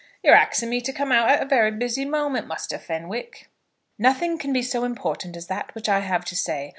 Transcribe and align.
"You're 0.23 0.33
axing 0.33 0.71
me 0.71 0.81
to 0.81 0.91
come 0.91 1.11
out 1.11 1.29
at 1.29 1.43
a 1.43 1.45
very 1.45 1.69
busy 1.69 2.05
moment, 2.05 2.47
Muster 2.47 2.79
Fenwick." 2.79 3.49
"Nothing 3.99 4.39
can 4.39 4.51
be 4.51 4.63
so 4.63 4.83
important 4.83 5.37
as 5.37 5.45
that 5.45 5.75
which 5.75 5.87
I 5.87 5.99
have 5.99 6.25
to 6.25 6.35
say. 6.35 6.69